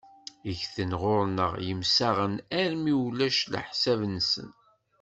Ggten 0.57 0.91
ɣur-neɣ 1.01 1.53
yemsaɣen 1.65 2.33
armi 2.61 2.93
ulac 3.05 3.37
leḥsab-nsen. 3.51 4.49